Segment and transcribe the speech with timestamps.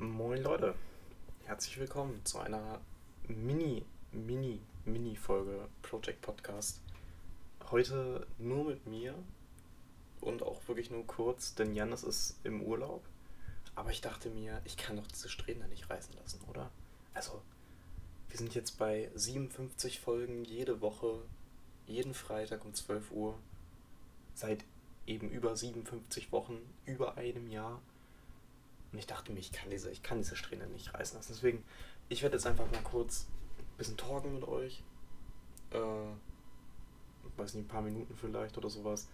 [0.00, 0.76] Moin Leute,
[1.46, 2.80] herzlich willkommen zu einer
[3.26, 6.80] Mini, Mini, Mini-Folge Project Podcast.
[7.72, 9.12] Heute nur mit mir
[10.20, 13.02] und auch wirklich nur kurz, denn Janis ist im Urlaub.
[13.74, 16.70] Aber ich dachte mir, ich kann doch diese Strähne nicht reißen lassen, oder?
[17.12, 17.42] Also,
[18.28, 21.22] wir sind jetzt bei 57 Folgen jede Woche,
[21.88, 23.36] jeden Freitag um 12 Uhr,
[24.36, 24.64] seit
[25.08, 26.56] eben über 57 Wochen,
[26.86, 27.82] über einem Jahr.
[28.92, 31.32] Und ich dachte mir, ich kann diese, ich kann diese Strähne nicht reißen lassen.
[31.32, 31.64] Deswegen,
[32.08, 33.26] ich werde jetzt einfach mal kurz
[33.58, 34.82] ein bisschen talken mit euch.
[35.72, 35.78] Äh,
[37.36, 39.08] weiß nicht, ein paar Minuten vielleicht oder sowas.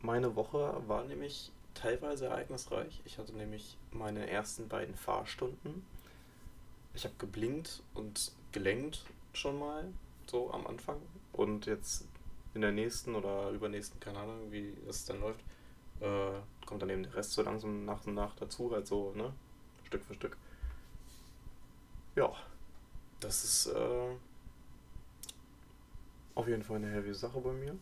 [0.00, 3.00] Meine Woche war nämlich teilweise ereignisreich.
[3.04, 5.84] Ich hatte nämlich meine ersten beiden Fahrstunden.
[6.94, 9.92] Ich habe geblinkt und gelenkt schon mal,
[10.26, 11.00] so am Anfang.
[11.32, 12.06] Und jetzt
[12.54, 15.40] in der nächsten oder übernächsten, keine Ahnung, wie es dann läuft,
[16.04, 19.32] äh, kommt dann eben der Rest so langsam nach und nach dazu, halt so, ne?
[19.84, 20.36] Stück für Stück.
[22.16, 22.32] Ja,
[23.20, 24.16] das ist äh,
[26.34, 27.76] auf jeden Fall eine heavy Sache bei mir.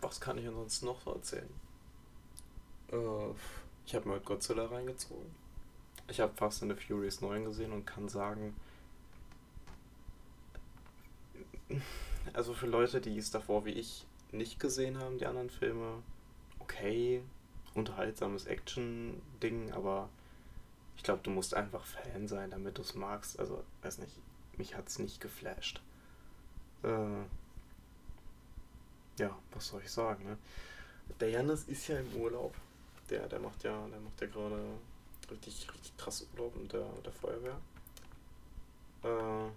[0.00, 1.48] Was kann ich ansonsten noch so erzählen?
[2.92, 3.30] Äh,
[3.86, 5.34] ich habe heute Godzilla reingezogen.
[6.08, 8.54] Ich habe Fast and the Furious 9 gesehen und kann sagen,
[12.32, 16.02] also für Leute, die es davor wie ich nicht gesehen haben, die anderen Filme,
[16.66, 17.22] okay,
[17.74, 20.08] unterhaltsames Action-Ding, aber
[20.96, 23.38] ich glaube, du musst einfach Fan sein, damit du es magst.
[23.38, 24.12] Also, weiß nicht,
[24.56, 25.80] mich hat es nicht geflasht.
[26.82, 27.22] Äh,
[29.18, 30.36] ja, was soll ich sagen, ne?
[31.20, 32.54] Der Janis ist ja im Urlaub.
[33.10, 34.60] Der, der macht ja, der macht ja gerade
[35.30, 37.56] richtig, richtig krass Urlaub mit der, mit der Feuerwehr.
[39.04, 39.50] Äh,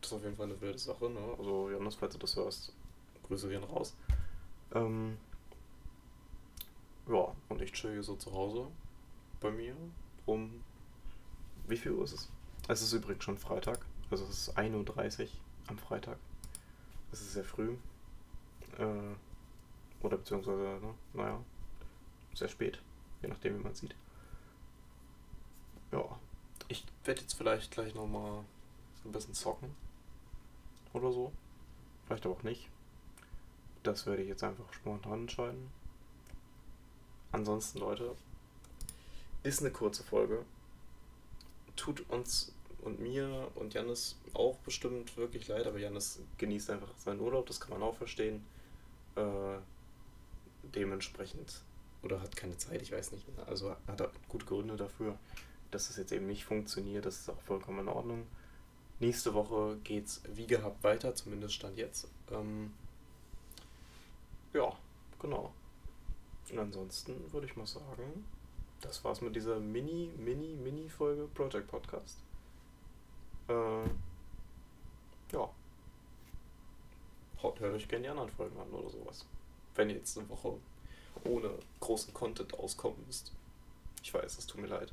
[0.00, 1.20] das ist auf jeden Fall eine wilde Sache, ne?
[1.38, 2.72] Also, Janis, falls du das hörst,
[3.28, 3.94] Grüße gehen raus.
[4.74, 5.11] Ähm,
[7.82, 8.68] chill hier so zu Hause
[9.40, 9.76] bei mir
[10.24, 10.62] um.
[11.66, 12.30] Wie viel Uhr ist es?
[12.68, 13.84] Es ist übrigens schon Freitag.
[14.10, 15.28] Also es ist 1.30 Uhr
[15.66, 16.16] am Freitag.
[17.10, 17.76] Es ist sehr früh.
[18.78, 19.14] Äh,
[20.04, 21.40] oder beziehungsweise, ne, naja,
[22.34, 22.80] sehr spät.
[23.20, 23.94] Je nachdem, wie man sieht.
[25.90, 26.04] Ja.
[26.68, 28.44] Ich werde jetzt vielleicht gleich nochmal
[29.04, 29.74] ein bisschen zocken.
[30.92, 31.32] Oder so.
[32.06, 32.68] Vielleicht aber auch nicht.
[33.82, 35.70] Das werde ich jetzt einfach spontan entscheiden.
[37.42, 38.14] Ansonsten, Leute,
[39.42, 40.44] ist eine kurze Folge.
[41.74, 47.18] Tut uns und mir und Janis auch bestimmt wirklich leid, aber Janis genießt einfach seinen
[47.18, 48.44] Urlaub, das kann man auch verstehen.
[49.16, 49.58] Äh,
[50.72, 51.62] dementsprechend,
[52.04, 55.18] oder hat keine Zeit, ich weiß nicht, also hat er gute Gründe dafür,
[55.72, 58.24] dass es jetzt eben nicht funktioniert, das ist auch vollkommen in Ordnung.
[59.00, 62.06] Nächste Woche geht's wie gehabt weiter, zumindest stand jetzt.
[62.30, 62.72] Ähm,
[64.52, 64.72] ja,
[65.18, 65.52] genau.
[66.52, 68.26] Und ansonsten würde ich mal sagen,
[68.82, 72.18] das war's mit dieser Mini, Mini, Mini-Folge Project Podcast.
[73.48, 73.84] Äh,
[75.32, 75.50] ja.
[77.40, 79.24] Hört euch gerne die anderen Folgen an oder sowas.
[79.74, 80.58] Wenn ihr jetzt eine Woche
[81.24, 83.32] ohne großen Content auskommen müsst.
[84.02, 84.92] Ich weiß, es tut mir leid.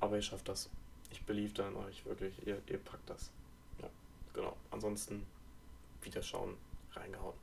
[0.00, 0.70] Aber ihr schafft das.
[1.10, 2.34] Ich believe da in euch, wirklich.
[2.46, 3.30] Ihr, ihr packt das.
[3.80, 3.90] Ja,
[4.32, 4.56] genau.
[4.70, 5.26] Ansonsten,
[6.02, 6.56] wieder schauen,
[6.92, 7.36] reingehauen.